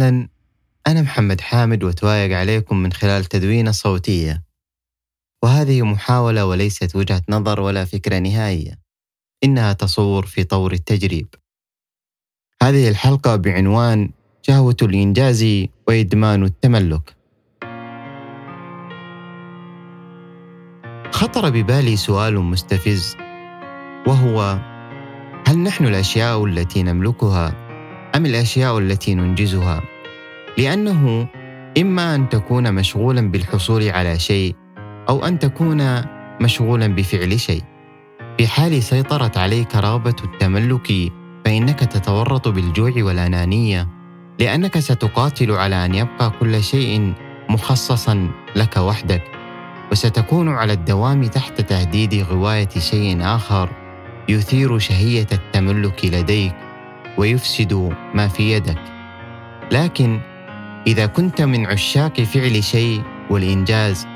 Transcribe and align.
أهلا 0.00 0.28
أنا 0.86 1.02
محمد 1.02 1.40
حامد 1.40 1.84
وتوايق 1.84 2.38
عليكم 2.38 2.76
من 2.76 2.92
خلال 2.92 3.24
تدوينة 3.24 3.70
صوتية. 3.70 4.42
وهذه 5.42 5.82
محاولة 5.82 6.46
وليست 6.46 6.96
وجهة 6.96 7.22
نظر 7.28 7.60
ولا 7.60 7.84
فكرة 7.84 8.18
نهائية. 8.18 8.78
إنها 9.44 9.72
تصور 9.72 10.26
في 10.26 10.44
طور 10.44 10.72
التجريب. 10.72 11.34
هذه 12.62 12.88
الحلقة 12.88 13.36
بعنوان 13.36 14.10
شهوة 14.42 14.76
الإنجاز 14.82 15.46
وإدمان 15.88 16.44
التملك. 16.44 17.16
خطر 21.12 21.50
ببالي 21.50 21.96
سؤال 21.96 22.38
مستفز 22.38 23.16
وهو 24.06 24.58
هل 25.46 25.58
نحن 25.58 25.86
الأشياء 25.86 26.44
التي 26.44 26.82
نملكها 26.82 27.70
أم 28.16 28.26
الأشياء 28.26 28.78
التي 28.78 29.14
ننجزها؟ 29.14 29.89
لأنه 30.60 31.26
إما 31.78 32.14
أن 32.14 32.28
تكون 32.28 32.74
مشغولا 32.74 33.30
بالحصول 33.30 33.88
على 33.88 34.18
شيء 34.18 34.54
أو 35.08 35.24
أن 35.26 35.38
تكون 35.38 36.02
مشغولا 36.40 36.86
بفعل 36.86 37.40
شيء. 37.40 37.62
في 38.38 38.46
حال 38.46 38.82
سيطرت 38.82 39.38
عليك 39.38 39.76
رغبة 39.76 40.16
التملك 40.24 41.12
فإنك 41.44 41.80
تتورط 41.80 42.48
بالجوع 42.48 42.92
والأنانية 42.96 43.88
لأنك 44.40 44.78
ستقاتل 44.78 45.50
على 45.50 45.84
أن 45.84 45.94
يبقى 45.94 46.32
كل 46.40 46.62
شيء 46.62 47.12
مخصصا 47.48 48.28
لك 48.56 48.76
وحدك. 48.76 49.22
وستكون 49.92 50.48
على 50.48 50.72
الدوام 50.72 51.24
تحت 51.24 51.60
تهديد 51.60 52.14
غواية 52.14 52.68
شيء 52.78 53.18
آخر 53.22 53.68
يثير 54.28 54.78
شهية 54.78 55.26
التملك 55.32 56.04
لديك 56.04 56.54
ويفسد 57.18 57.92
ما 58.14 58.28
في 58.28 58.52
يدك. 58.52 58.80
لكن 59.72 60.20
إذا 60.86 61.06
كنت 61.06 61.42
من 61.42 61.66
عشاق 61.66 62.20
فعل 62.20 62.64
شيء 62.64 63.02
والإنجاز 63.30 64.06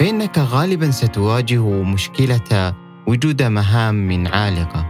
فإنك 0.00 0.38
غالبا 0.38 0.90
ستواجه 0.90 1.82
مشكلة 1.82 2.74
وجود 3.06 3.42
مهام 3.42 4.26
عالقة. 4.26 4.86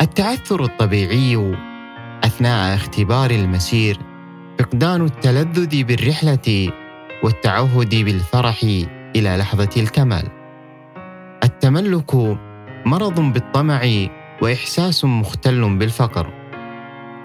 التعثر 0.00 0.64
الطبيعي 0.64 1.56
أثناء 2.24 2.74
اختبار 2.74 3.30
المسير 3.30 3.98
فقدان 4.58 5.04
التلذذ 5.04 5.84
بالرحلة 5.84 6.72
والتعهد 7.22 7.94
بالفرح 7.94 8.62
إلى 9.16 9.36
لحظة 9.36 9.70
الكمال. 9.76 10.28
التملك 11.44 12.38
مرض 12.86 13.20
بالطمع 13.20 13.80
وإحساس 14.42 15.04
مختل 15.04 15.78
بالفقر. 15.78 16.32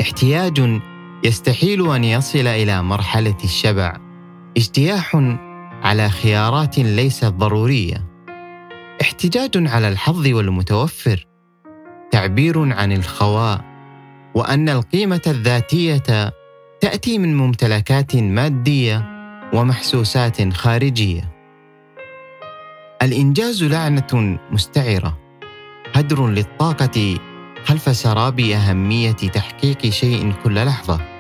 احتياج 0.02 0.80
يستحيل 1.24 1.92
أن 1.92 2.04
يصل 2.04 2.48
إلى 2.48 2.84
مرحلة 2.84 3.38
الشبع 3.44 3.98
اجتياح 4.58 5.16
على 5.84 6.10
خيارات 6.10 6.80
ليست 6.80 7.26
ضرورية. 7.26 8.08
احتجاج 9.02 9.52
على 9.56 9.88
الحظ 9.88 10.28
والمتوفر 10.28 11.28
تعبير 12.12 12.74
عن 12.74 12.92
الخواء 12.92 13.62
وأن 14.36 14.70
القيمة 14.70 15.22
الذاتية 15.28 16.34
تأتي 16.82 17.18
من 17.18 17.38
ممتلكات 17.38 18.16
مادية 18.16 19.06
ومحسوسات 19.54 20.54
خارجية. 20.54 21.32
الإنجاز 23.02 23.64
لعنة 23.64 24.40
مستعرة 24.52 25.18
هدر 25.94 26.28
للطاقة 26.28 27.18
خلف 27.66 27.96
سراب 27.96 28.40
أهمية 28.40 29.12
تحقيق 29.12 29.90
شيء 29.90 30.34
كل 30.44 30.66
لحظة. 30.66 31.13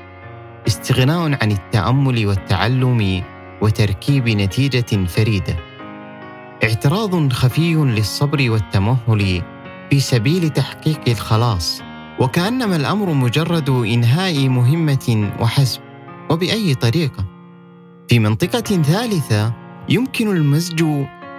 استغناء 0.67 1.37
عن 1.41 1.51
التأمل 1.51 2.27
والتعلم 2.27 3.23
وتركيب 3.61 4.29
نتيجة 4.29 5.05
فريدة. 5.07 5.55
اعتراض 6.63 7.33
خفي 7.33 7.75
للصبر 7.75 8.51
والتمهل 8.51 9.41
في 9.89 9.99
سبيل 9.99 10.49
تحقيق 10.49 11.01
الخلاص 11.07 11.81
وكأنما 12.19 12.75
الأمر 12.75 13.13
مجرد 13.13 13.69
إنهاء 13.69 14.49
مهمة 14.49 15.31
وحسب. 15.39 15.81
وبأي 16.29 16.75
طريقة؟ 16.75 17.25
في 18.07 18.19
منطقة 18.19 18.81
ثالثة 18.81 19.53
يمكن 19.89 20.27
المزج 20.27 20.83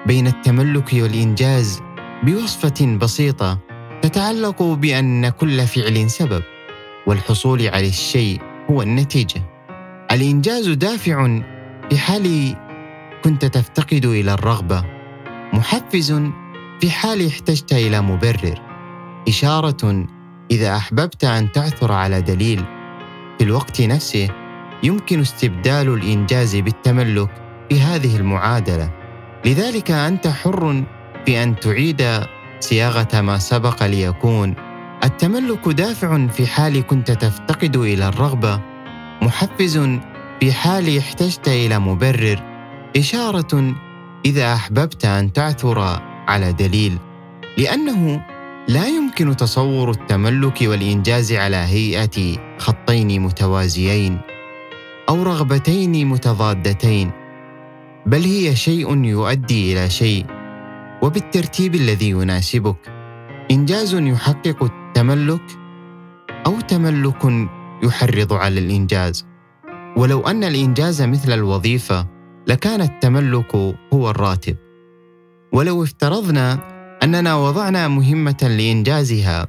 بين 0.06 0.26
التملك 0.26 0.92
والإنجاز 0.92 1.82
بوصفة 2.22 2.96
بسيطة 2.96 3.58
تتعلق 4.02 4.62
بأن 4.62 5.28
كل 5.28 5.66
فعل 5.66 6.10
سبب 6.10 6.42
والحصول 7.06 7.68
على 7.68 7.88
الشيء 7.88 8.40
هو 8.70 8.82
النتيجة. 8.82 9.42
الإنجاز 10.12 10.68
دافع 10.68 11.40
في 11.90 11.98
حال 11.98 12.56
كنت 13.24 13.44
تفتقد 13.44 14.04
إلى 14.04 14.34
الرغبة، 14.34 14.84
محفز 15.52 16.22
في 16.80 16.90
حال 16.90 17.26
احتجت 17.26 17.72
إلى 17.72 18.00
مبرر، 18.00 18.60
إشارة 19.28 20.06
إذا 20.50 20.76
أحببت 20.76 21.24
أن 21.24 21.52
تعثر 21.52 21.92
على 21.92 22.22
دليل. 22.22 22.64
في 23.38 23.44
الوقت 23.44 23.80
نفسه 23.80 24.28
يمكن 24.82 25.20
استبدال 25.20 25.88
الإنجاز 25.88 26.56
بالتملك 26.56 27.30
في 27.68 27.80
هذه 27.80 28.16
المعادلة. 28.16 28.90
لذلك 29.44 29.90
أنت 29.90 30.28
حر 30.28 30.84
بأن 31.26 31.60
تعيد 31.60 32.02
صياغة 32.60 33.20
ما 33.20 33.38
سبق 33.38 33.86
ليكون 33.86 34.54
التملك 35.04 35.68
دافع 35.68 36.26
في 36.26 36.46
حال 36.46 36.86
كنت 36.86 37.10
تفتقد 37.10 37.76
إلى 37.76 38.08
الرغبة 38.08 38.60
محفز 39.22 39.78
في 40.40 40.52
حال 40.52 40.98
احتجت 40.98 41.48
إلى 41.48 41.78
مبرر 41.78 42.42
إشارة 42.96 43.74
إذا 44.26 44.54
أحببت 44.54 45.04
أن 45.04 45.32
تعثر 45.32 46.00
على 46.28 46.52
دليل 46.52 46.98
لأنه 47.58 48.26
لا 48.68 48.86
يمكن 48.86 49.36
تصور 49.36 49.90
التملك 49.90 50.58
والإنجاز 50.62 51.32
على 51.32 51.56
هيئة 51.56 52.36
خطين 52.58 53.22
متوازيين 53.22 54.20
أو 55.08 55.22
رغبتين 55.22 56.06
متضادتين 56.06 57.10
بل 58.06 58.22
هي 58.22 58.56
شيء 58.56 59.04
يؤدي 59.04 59.72
إلى 59.72 59.90
شيء 59.90 60.26
وبالترتيب 61.02 61.74
الذي 61.74 62.10
يناسبك 62.10 62.76
إنجاز 63.50 63.94
يحقق 63.94 64.83
التملك 64.94 65.58
أو 66.46 66.60
تملك 66.60 67.48
يحرض 67.82 68.32
على 68.32 68.60
الإنجاز. 68.60 69.26
ولو 69.96 70.20
أن 70.20 70.44
الإنجاز 70.44 71.02
مثل 71.02 71.32
الوظيفة 71.32 72.06
لكان 72.46 72.80
التملك 72.80 73.56
هو 73.92 74.10
الراتب. 74.10 74.56
ولو 75.52 75.82
افترضنا 75.82 76.58
أننا 77.02 77.34
وضعنا 77.34 77.88
مهمة 77.88 78.36
لإنجازها 78.42 79.46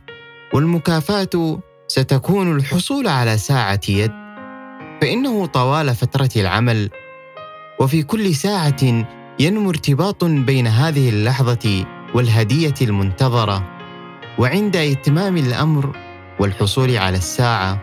والمكافاه 0.53 1.59
ستكون 1.87 2.55
الحصول 2.55 3.07
على 3.07 3.37
ساعة 3.37 3.81
يد 3.89 4.11
فإنه 5.01 5.45
طوال 5.45 5.95
فترة 5.95 6.29
العمل 6.35 6.89
وفي 7.79 8.03
كل 8.03 8.35
ساعة 8.35 9.05
ينمو 9.39 9.69
ارتباط 9.69 10.23
بين 10.23 10.67
هذه 10.67 11.09
اللحظة 11.09 11.85
والهدية 12.15 12.73
المنتظرة. 12.81 13.74
وعند 14.39 14.75
إتمام 14.75 15.37
الأمر 15.37 15.95
والحصول 16.39 16.97
على 16.97 17.17
الساعة 17.17 17.81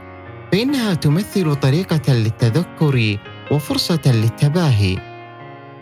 فإنها 0.53 0.95
تمثل 0.95 1.55
طريقة 1.55 2.13
للتذكر 2.13 3.19
وفرصة 3.51 4.01
للتباهي. 4.07 4.99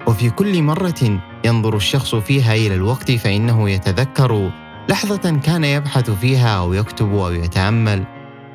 وفي 0.07 0.31
كل 0.31 0.63
مرة 0.63 1.21
ينظر 1.45 1.77
الشخص 1.77 2.15
فيها 2.15 2.55
إلى 2.55 2.75
الوقت 2.75 3.11
فإنه 3.11 3.71
يتذكر 3.71 4.51
لحظة 4.89 5.41
كان 5.45 5.65
يبحث 5.65 6.11
فيها 6.11 6.59
أو 6.59 6.73
يكتب 6.73 7.15
أو 7.15 7.33
يتأمل 7.33 8.05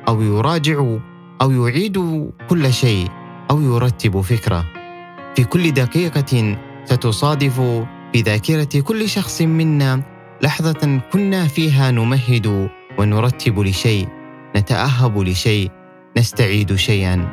أو 0.08 0.22
يراجع 0.22 0.96
أو 1.42 1.50
يعيد 1.50 2.28
كل 2.48 2.72
شيء 2.72 3.08
أو 3.50 3.60
يرتب 3.60 4.20
فكرة. 4.20 4.64
في 5.36 5.44
كل 5.44 5.70
دقيقة 5.70 6.56
ستصادف 6.84 7.60
في 8.12 8.20
ذاكرة 8.22 8.80
كل 8.80 9.08
شخص 9.08 9.42
منا 9.42 10.15
لحظة 10.42 11.00
كنا 11.12 11.46
فيها 11.46 11.90
نمهد 11.90 12.68
ونرتب 12.98 13.58
لشيء، 13.60 14.08
نتأهب 14.56 15.18
لشيء، 15.18 15.70
نستعيد 16.18 16.74
شيئا. 16.74 17.28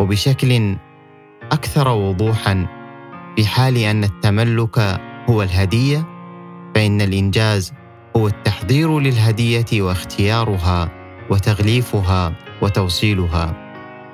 وبشكل 0.00 0.76
أكثر 1.52 1.88
وضوحا 1.88 2.66
في 3.36 3.46
حال 3.46 3.76
أن 3.76 4.04
التملك 4.04 5.00
هو 5.30 5.42
الهدية، 5.42 6.06
فإن 6.74 7.00
الإنجاز 7.00 7.72
هو 8.16 8.26
التحضير 8.26 8.98
للهدية 8.98 9.82
واختيارها 9.82 10.88
وتغليفها 11.30 12.32
وتوصيلها. 12.62 13.54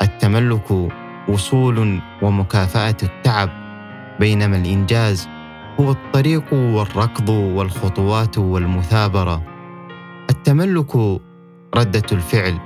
التملك 0.03 0.91
وصول 1.29 2.01
ومكافأة 2.23 2.97
التعب 3.03 3.51
بينما 4.21 4.57
الإنجاز 4.57 5.29
هو 5.81 5.91
الطريق 5.91 6.53
والركض 6.53 7.29
والخطوات 7.29 8.39
والمثابرة. 8.39 9.43
التملك 10.31 10.97
ردة 11.77 12.03
الفعل 12.13 12.59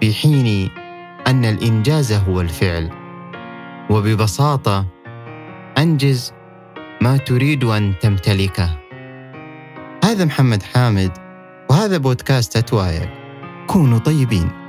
في 0.00 0.12
حين 0.14 0.70
أن 1.26 1.44
الإنجاز 1.44 2.12
هو 2.12 2.40
الفعل. 2.40 2.90
وببساطة 3.90 4.86
أنجز 5.78 6.32
ما 7.00 7.16
تريد 7.16 7.64
أن 7.64 7.94
تمتلكه. 8.00 8.70
هذا 10.04 10.24
محمد 10.24 10.62
حامد 10.62 11.12
وهذا 11.70 11.98
بودكاست 11.98 12.56
أتوايا 12.56 13.14
كونوا 13.66 13.98
طيبين. 13.98 14.65